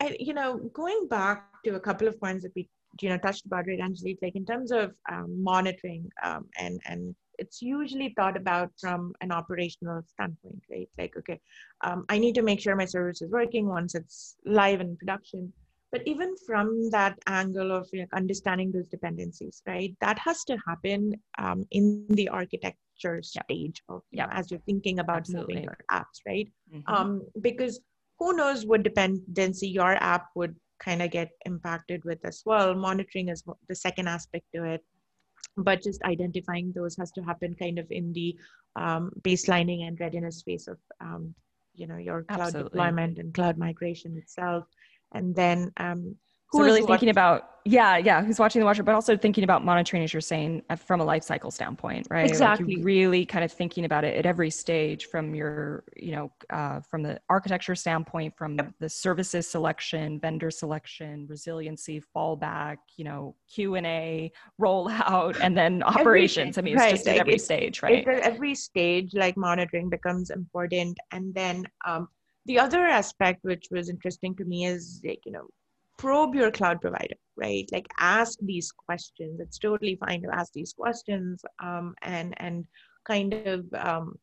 and 0.00 0.16
you 0.18 0.34
know 0.34 0.58
going 0.72 1.06
back 1.08 1.62
to 1.64 1.74
a 1.74 1.80
couple 1.80 2.08
of 2.08 2.18
points 2.20 2.42
that 2.42 2.52
we 2.54 2.68
you 3.00 3.08
know 3.08 3.18
touched 3.18 3.46
about 3.46 3.66
right 3.66 3.80
angelique 3.80 4.18
like 4.22 4.36
in 4.36 4.46
terms 4.46 4.70
of 4.70 4.92
um, 5.12 5.42
monitoring 5.42 6.08
um, 6.22 6.46
and 6.58 6.80
and 6.86 7.14
it's 7.38 7.60
usually 7.60 8.14
thought 8.16 8.36
about 8.36 8.70
from 8.80 9.12
an 9.20 9.30
operational 9.30 10.02
standpoint 10.06 10.62
right? 10.70 10.88
Like 10.98 11.14
okay 11.18 11.40
um, 11.82 12.04
i 12.08 12.18
need 12.18 12.34
to 12.34 12.42
make 12.42 12.60
sure 12.60 12.76
my 12.76 12.84
service 12.84 13.22
is 13.22 13.30
working 13.30 13.66
once 13.66 13.94
it's 13.94 14.36
live 14.44 14.80
in 14.80 14.96
production. 14.96 15.52
But 15.92 16.02
even 16.04 16.34
from 16.44 16.90
that 16.90 17.16
angle 17.26 17.70
of 17.72 17.88
like, 17.94 18.12
understanding 18.12 18.72
those 18.72 18.88
dependencies 18.88 19.62
right 19.66 19.94
that 20.00 20.18
has 20.18 20.44
to 20.44 20.56
happen 20.66 21.14
um, 21.38 21.64
in 21.70 22.06
the 22.10 22.28
architecture 22.28 23.22
stage 23.22 23.82
of 23.88 24.02
yeah. 24.10 24.28
as 24.30 24.50
you're 24.50 24.66
thinking 24.66 24.98
about 24.98 25.18
Absolutely. 25.18 25.54
moving 25.54 25.64
your 25.64 25.78
apps 25.90 26.18
right? 26.26 26.48
Mm-hmm. 26.74 26.94
um, 26.94 27.22
because 27.40 27.80
who 28.18 28.34
knows 28.34 28.64
what 28.64 28.82
dependency 28.82 29.68
your 29.68 29.94
app 30.02 30.28
would 30.34 30.54
kind 30.78 31.02
of 31.02 31.10
get 31.10 31.30
impacted 31.44 32.04
with 32.04 32.18
as 32.24 32.42
well. 32.44 32.74
Monitoring 32.74 33.28
is 33.28 33.42
the 33.68 33.74
second 33.74 34.08
aspect 34.08 34.44
to 34.54 34.64
it, 34.64 34.84
but 35.56 35.82
just 35.82 36.02
identifying 36.02 36.72
those 36.72 36.96
has 36.96 37.12
to 37.12 37.22
happen 37.22 37.54
kind 37.54 37.78
of 37.78 37.86
in 37.90 38.12
the 38.12 38.36
um, 38.76 39.10
baselining 39.22 39.86
and 39.86 39.98
readiness 40.00 40.42
phase 40.42 40.68
of 40.68 40.78
um, 41.00 41.34
you 41.74 41.86
know 41.86 41.96
your 41.96 42.24
cloud 42.24 42.40
Absolutely. 42.40 42.70
deployment 42.70 43.18
and 43.18 43.34
cloud 43.34 43.58
migration 43.58 44.16
itself, 44.16 44.64
and 45.12 45.34
then 45.34 45.72
um, 45.78 46.16
so 46.52 46.62
really 46.62 46.82
thinking 46.82 47.08
about 47.08 47.50
yeah 47.66 47.96
yeah 47.96 48.22
who's 48.22 48.38
watching 48.38 48.60
the 48.60 48.64
watcher 48.64 48.82
but 48.82 48.94
also 48.94 49.16
thinking 49.16 49.42
about 49.42 49.64
monitoring 49.64 50.02
as 50.04 50.12
you're 50.12 50.20
saying 50.20 50.62
uh, 50.70 50.76
from 50.76 51.00
a 51.00 51.04
life 51.04 51.24
cycle 51.24 51.50
standpoint 51.50 52.06
right 52.10 52.28
exactly 52.28 52.76
like 52.76 52.84
really 52.84 53.26
kind 53.26 53.44
of 53.44 53.50
thinking 53.50 53.84
about 53.84 54.04
it 54.04 54.16
at 54.16 54.24
every 54.24 54.50
stage 54.50 55.06
from 55.06 55.34
your 55.34 55.82
you 55.96 56.12
know 56.12 56.30
uh, 56.50 56.80
from 56.80 57.02
the 57.02 57.20
architecture 57.28 57.74
standpoint 57.74 58.32
from 58.36 58.54
yep. 58.54 58.72
the 58.78 58.88
services 58.88 59.48
selection 59.48 60.20
vendor 60.20 60.50
selection 60.50 61.26
resiliency 61.28 62.00
fallback 62.14 62.76
you 62.96 63.04
know 63.04 63.34
q&a 63.52 64.30
rollout 64.60 65.36
and 65.40 65.56
then 65.56 65.82
operations 65.82 66.58
i 66.58 66.60
mean 66.60 66.74
it's 66.74 66.80
right. 66.80 66.90
just 66.92 67.08
at 67.08 67.16
every 67.16 67.34
it's, 67.34 67.44
stage 67.44 67.82
right 67.82 68.06
at 68.06 68.20
every 68.20 68.54
stage 68.54 69.12
like 69.14 69.36
monitoring 69.36 69.90
becomes 69.90 70.30
important 70.30 70.96
and 71.10 71.34
then 71.34 71.64
um, 71.84 72.06
the 72.46 72.58
other 72.60 72.86
aspect 72.86 73.40
which 73.42 73.66
was 73.72 73.90
interesting 73.90 74.36
to 74.36 74.44
me 74.44 74.66
is 74.66 75.00
like 75.04 75.20
you 75.26 75.32
know 75.32 75.48
probe 75.98 76.34
your 76.34 76.50
cloud 76.50 76.80
provider, 76.80 77.16
right? 77.36 77.68
Like 77.72 77.86
ask 77.98 78.38
these 78.40 78.72
questions. 78.72 79.40
It's 79.40 79.58
totally 79.58 79.96
fine 79.96 80.22
to 80.22 80.34
ask 80.34 80.52
these 80.52 80.72
questions 80.72 81.42
um, 81.62 81.94
and 82.02 82.34
and 82.38 82.66
kind 83.06 83.34
of 83.34 83.64
um, 83.74 84.18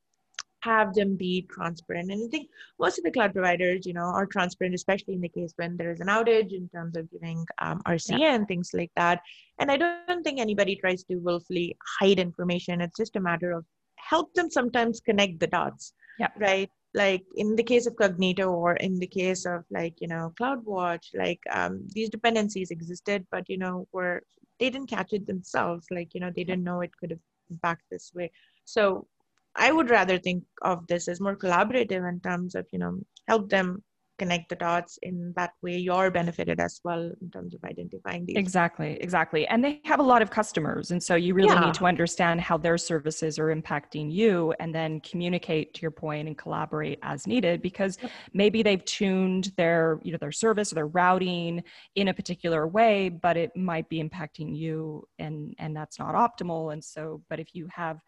have 0.62 0.94
them 0.94 1.15
be 1.15 1.48
transparent. 1.51 2.12
And 2.12 2.24
I 2.25 2.27
think 2.30 2.50
most 2.80 2.98
of 2.98 3.03
the 3.03 3.12
cloud 3.12 3.34
providers, 3.34 3.86
you 3.86 3.94
know, 3.94 4.06
are 4.06 4.25
transparent, 4.25 4.75
especially 4.75 5.15
in 5.15 5.22
the 5.22 5.30
case 5.30 5.53
when 5.58 5.75
there 5.77 5.92
is 5.92 6.00
an 6.00 6.08
outage 6.08 6.53
in 6.53 6.70
terms 6.70 6.96
of 6.96 7.12
giving 7.12 7.46
um, 7.62 7.82
RCA 7.86 8.20
yeah. 8.20 8.36
and 8.36 8.48
things 8.48 8.72
like 8.74 8.92
that. 8.96 9.22
And 9.60 9.70
I 9.70 9.77
don't 9.77 10.24
think 10.24 10.39
anybody 10.39 10.75
tries 10.75 11.03
to 11.06 11.15
willfully 11.15 11.75
hide 12.00 12.20
information. 12.20 12.82
It's 12.82 12.98
just 12.98 13.15
a 13.15 13.22
matter 13.22 13.51
of 13.51 13.65
help 13.96 14.34
them 14.34 14.50
sometimes 14.50 15.01
connect 15.01 15.39
the 15.39 15.48
dots. 15.48 15.94
Yeah. 16.20 16.30
Right 16.38 16.70
like 16.93 17.23
in 17.35 17.55
the 17.55 17.63
case 17.63 17.88
of 17.88 17.95
cognito 17.95 18.51
or 18.51 18.75
in 18.75 19.00
the 19.00 19.07
case 19.07 19.45
of 19.45 19.63
like 19.71 19.95
you 20.00 20.07
know 20.07 20.31
cloudwatch 20.39 21.07
like 21.15 21.39
um, 21.51 21.81
these 21.89 22.09
dependencies 22.09 22.69
existed 22.71 23.25
but 23.31 23.50
you 23.50 23.57
know 23.57 23.88
were 23.91 24.21
they 24.59 24.69
didn't 24.69 24.89
catch 24.89 25.13
it 25.13 25.27
themselves. 25.27 25.88
Like 25.91 26.13
you 26.13 26.21
know 26.21 26.31
they 26.33 26.43
didn't 26.43 26.63
know 26.63 26.81
it 26.81 26.95
could 26.97 27.12
have 27.12 27.19
back 27.62 27.79
this 27.91 28.12
way. 28.15 28.31
So 28.65 29.07
i 29.55 29.71
would 29.71 29.89
rather 29.89 30.17
think 30.17 30.43
of 30.63 30.85
this 30.88 31.07
as 31.07 31.21
more 31.21 31.35
collaborative 31.35 32.09
in 32.09 32.19
terms 32.21 32.55
of 32.55 32.65
you 32.71 32.79
know 32.79 33.00
help 33.27 33.50
them 33.50 33.83
connect 34.20 34.50
the 34.50 34.55
dots 34.55 35.00
in 35.01 35.34
that 35.36 35.51
way 35.62 35.77
you're 35.77 36.12
benefited 36.12 36.60
as 36.60 36.79
well 36.84 37.12
in 37.22 37.29
terms 37.32 37.55
of 37.55 37.63
identifying 37.63 38.25
these. 38.25 38.38
Exactly 38.38 38.98
exactly. 39.01 39.48
And 39.48 39.63
they 39.63 39.82
have 39.86 40.00
a 40.00 40.03
lot 40.03 40.22
of 40.22 40.29
customers 40.29 40.91
and 40.91 41.01
so 41.01 41.15
you 41.15 41.34
really 41.34 41.50
yeah. 41.50 41.65
need 41.65 41.74
to 41.75 41.86
understand 41.86 42.41
how 42.41 42.58
their 42.58 42.77
services 42.77 43.39
are 43.39 43.53
impacting 43.55 44.12
you 44.12 44.53
and 44.60 44.74
then 44.74 45.00
communicate 45.01 45.74
to 45.74 45.82
your 45.82 45.91
point 45.91 46.27
and 46.27 46.38
collaborate 46.38 47.00
as 47.01 47.25
needed 47.25 47.62
because 47.62 47.98
maybe 48.34 48.62
they've 48.62 48.86
tuned 48.86 49.51
their 49.58 50.00
you 50.03 50.12
know 50.12 50.17
their 50.20 50.32
service 50.32 50.72
or 50.72 50.75
their 50.75 50.88
routing 50.88 51.63
in 51.96 52.10
a 52.10 52.13
particular 52.13 52.67
way 52.67 53.10
but 53.10 53.36
it 53.36 53.55
might 53.55 53.89
be 53.89 54.01
impacting 54.01 54.55
you 54.55 55.03
and 55.20 55.55
and 55.58 55.75
that's 55.75 55.98
not 56.00 56.13
optimal. 56.13 56.74
And 56.74 56.84
so 56.84 57.22
but 57.29 57.39
if 57.39 57.50
you 57.53 57.67
have 57.72 58.00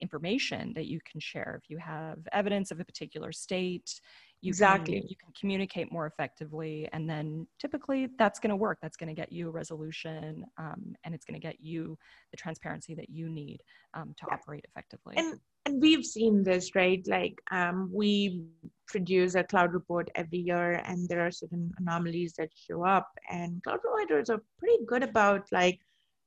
information 0.00 0.72
that 0.74 0.86
you 0.86 0.98
can 1.10 1.20
share 1.20 1.58
if 1.62 1.70
you 1.70 1.78
have 1.78 2.18
evidence 2.32 2.70
of 2.70 2.80
a 2.80 2.84
particular 2.84 3.32
state 3.32 4.00
you 4.44 4.50
exactly. 4.50 5.00
can, 5.00 5.08
you 5.08 5.16
can 5.16 5.32
communicate 5.38 5.90
more 5.90 6.06
effectively 6.06 6.86
and 6.92 7.08
then 7.08 7.46
typically 7.58 8.08
that's 8.18 8.38
going 8.38 8.50
to 8.50 8.56
work. 8.56 8.78
That's 8.82 8.96
going 8.96 9.08
to 9.08 9.14
get 9.14 9.32
you 9.32 9.48
a 9.48 9.50
resolution 9.50 10.44
um, 10.58 10.94
and 11.04 11.14
it's 11.14 11.24
going 11.24 11.40
to 11.40 11.44
get 11.44 11.56
you 11.60 11.96
the 12.30 12.36
transparency 12.36 12.94
that 12.94 13.08
you 13.08 13.30
need 13.30 13.60
um, 13.94 14.14
to 14.18 14.26
yeah. 14.28 14.34
operate 14.34 14.64
effectively. 14.68 15.14
And 15.16 15.40
and 15.66 15.80
we've 15.80 16.04
seen 16.04 16.44
this 16.44 16.74
right? 16.74 17.02
Like 17.06 17.40
um, 17.50 17.90
we 17.90 18.44
produce 18.86 19.34
a 19.34 19.44
cloud 19.44 19.72
report 19.72 20.10
every 20.14 20.40
year 20.40 20.82
and 20.84 21.08
there 21.08 21.26
are 21.26 21.30
certain 21.30 21.72
anomalies 21.78 22.34
that 22.36 22.50
show 22.54 22.84
up 22.84 23.08
and 23.30 23.62
cloud 23.62 23.80
providers 23.80 24.28
are 24.28 24.42
pretty 24.58 24.84
good 24.86 25.02
about 25.02 25.46
like 25.52 25.78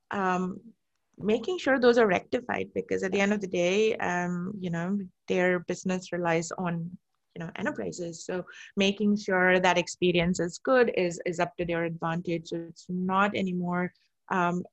um, 0.10 0.60
making 1.20 1.60
sure 1.60 1.80
those 1.80 2.00
are 2.00 2.08
rectified 2.08 2.70
because 2.74 3.04
at 3.04 3.12
the 3.12 3.20
end 3.20 3.32
of 3.32 3.42
the 3.42 3.48
day 3.48 3.96
um, 3.98 4.54
you 4.60 4.72
know 4.72 4.98
their 5.28 5.60
business 5.60 6.12
relies 6.12 6.52
on 6.58 6.90
you 7.38 7.46
know 7.46 7.52
enterprises. 7.56 8.26
So 8.26 8.44
making 8.76 9.18
sure 9.18 9.60
that 9.60 9.78
experience 9.78 10.40
is 10.40 10.60
good 10.64 10.92
is 10.98 11.20
is 11.26 11.40
up 11.40 11.56
to 11.58 11.66
their 11.66 11.84
advantage. 11.84 12.48
So 12.48 12.58
it's 12.70 12.86
not 12.90 13.36
anymore 13.36 13.94
um, 14.30 14.64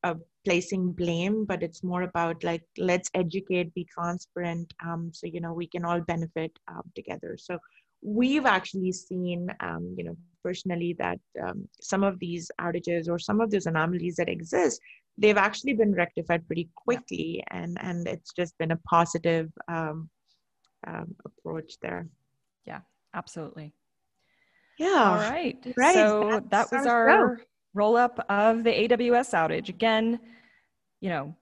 placing 0.44 0.92
blame 0.92 1.44
but 1.44 1.62
it's 1.62 1.82
more 1.82 2.02
about 2.02 2.42
like 2.42 2.62
let's 2.76 3.10
educate 3.14 3.72
be 3.74 3.86
transparent 3.96 4.74
um, 4.84 5.10
so 5.12 5.26
you 5.26 5.40
know 5.40 5.52
we 5.52 5.66
can 5.66 5.84
all 5.84 6.00
benefit 6.00 6.52
uh, 6.68 6.82
together. 6.94 7.36
So 7.38 7.58
we've 8.02 8.46
actually 8.46 8.92
seen 8.92 9.48
um, 9.60 9.94
you 9.98 10.04
know 10.04 10.16
personally 10.42 10.96
that 10.98 11.20
um, 11.42 11.68
some 11.80 12.02
of 12.02 12.18
these 12.18 12.50
outages 12.60 13.08
or 13.08 13.18
some 13.18 13.40
of 13.40 13.50
those 13.50 13.66
anomalies 13.66 14.16
that 14.16 14.28
exist 14.28 14.80
they've 15.16 15.36
actually 15.36 15.74
been 15.74 15.94
rectified 15.94 16.46
pretty 16.46 16.68
quickly 16.74 17.42
and 17.50 17.78
and 17.80 18.08
it's 18.08 18.32
just 18.34 18.58
been 18.58 18.72
a 18.72 18.82
positive 18.88 19.48
um, 19.68 20.10
um, 20.86 21.14
approach 21.24 21.74
there 21.82 22.06
yeah, 22.66 22.80
absolutely. 23.14 23.72
Yeah. 24.78 24.88
All 24.88 25.30
right. 25.30 25.56
Right. 25.76 25.94
So 25.94 26.42
That's 26.48 26.70
that 26.70 26.78
was 26.78 26.86
our 26.86 27.40
roll 27.74 27.96
up 27.96 28.24
of 28.28 28.64
the 28.64 28.70
AWS 28.70 29.32
outage. 29.34 29.68
Again, 29.68 30.18
you 31.00 31.10
know, 31.10 31.34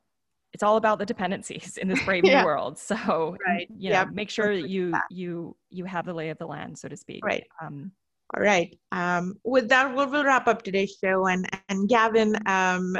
it's 0.52 0.62
all 0.62 0.76
about 0.76 0.98
the 0.98 1.06
dependencies 1.06 1.78
in 1.78 1.88
this 1.88 2.02
brave 2.04 2.24
new 2.24 2.30
yeah. 2.30 2.44
world. 2.44 2.78
So, 2.78 3.36
right. 3.46 3.68
you 3.76 3.90
know, 3.90 4.00
yeah. 4.00 4.04
make 4.12 4.30
sure 4.30 4.60
that 4.60 4.68
you 4.68 4.92
you 5.10 5.56
you 5.70 5.84
have 5.84 6.06
the 6.06 6.14
lay 6.14 6.30
of 6.30 6.38
the 6.38 6.46
land, 6.46 6.78
so 6.78 6.88
to 6.88 6.96
speak. 6.96 7.24
Right. 7.24 7.44
Um, 7.62 7.92
all 8.34 8.42
right. 8.42 8.78
Um, 8.92 9.34
with 9.44 9.68
that, 9.68 9.94
we'll, 9.94 10.08
we'll 10.08 10.24
wrap 10.24 10.48
up 10.48 10.62
today's 10.62 10.96
show. 11.02 11.26
And 11.26 11.46
and 11.68 11.88
Gavin, 11.88 12.36
um, 12.46 12.96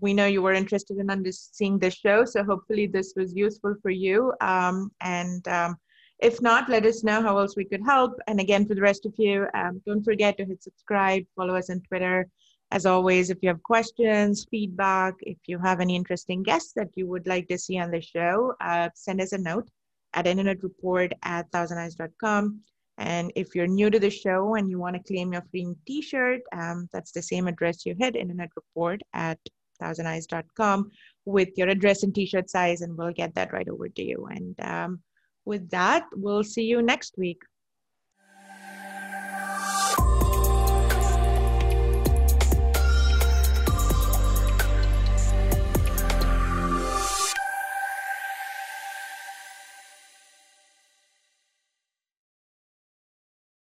we 0.00 0.12
know 0.14 0.26
you 0.26 0.42
were 0.42 0.52
interested 0.52 0.98
in 0.98 1.10
under- 1.10 1.32
seeing 1.32 1.78
this 1.78 1.94
show, 1.94 2.24
so 2.24 2.44
hopefully 2.44 2.86
this 2.86 3.14
was 3.16 3.34
useful 3.34 3.74
for 3.82 3.90
you. 3.90 4.32
Um, 4.40 4.90
and 5.00 5.46
um, 5.48 5.76
if 6.20 6.40
not, 6.40 6.68
let 6.68 6.86
us 6.86 7.04
know 7.04 7.20
how 7.20 7.38
else 7.38 7.56
we 7.56 7.64
could 7.64 7.82
help. 7.84 8.18
And 8.26 8.40
again, 8.40 8.66
for 8.66 8.74
the 8.74 8.80
rest 8.80 9.04
of 9.06 9.14
you, 9.18 9.46
um, 9.54 9.82
don't 9.86 10.02
forget 10.02 10.38
to 10.38 10.44
hit 10.44 10.62
subscribe, 10.62 11.24
follow 11.36 11.54
us 11.54 11.70
on 11.70 11.80
Twitter. 11.80 12.28
As 12.72 12.86
always, 12.86 13.30
if 13.30 13.38
you 13.42 13.48
have 13.48 13.62
questions, 13.62 14.46
feedback, 14.50 15.14
if 15.20 15.38
you 15.46 15.58
have 15.58 15.80
any 15.80 15.94
interesting 15.94 16.42
guests 16.42 16.72
that 16.74 16.88
you 16.96 17.06
would 17.06 17.26
like 17.26 17.46
to 17.48 17.58
see 17.58 17.78
on 17.78 17.90
the 17.90 18.00
show, 18.00 18.54
uh, 18.60 18.88
send 18.94 19.20
us 19.20 19.32
a 19.32 19.38
note 19.38 19.68
at 20.14 20.24
internetreport 20.24 21.12
at 21.22 21.50
thousandeyes.com. 21.52 22.60
And 22.98 23.30
if 23.36 23.54
you're 23.54 23.66
new 23.66 23.90
to 23.90 24.00
the 24.00 24.10
show 24.10 24.54
and 24.54 24.70
you 24.70 24.78
want 24.78 24.96
to 24.96 25.02
claim 25.02 25.32
your 25.32 25.44
free 25.50 25.74
t-shirt, 25.86 26.40
um, 26.52 26.88
that's 26.92 27.12
the 27.12 27.22
same 27.22 27.46
address 27.46 27.84
you 27.84 27.94
hit, 27.98 28.14
internetreport 28.14 29.00
at 29.12 29.38
thousandeyes.com 29.80 30.90
with 31.26 31.50
your 31.56 31.68
address 31.68 32.02
and 32.02 32.14
t-shirt 32.14 32.48
size 32.48 32.80
and 32.80 32.96
we'll 32.96 33.12
get 33.12 33.34
that 33.34 33.52
right 33.52 33.68
over 33.68 33.88
to 33.90 34.02
you. 34.02 34.26
And 34.30 34.58
um, 34.60 35.00
with 35.46 35.70
that, 35.70 36.04
we'll 36.14 36.44
see 36.44 36.64
you 36.64 36.82
next 36.82 37.14
week. 37.16 37.40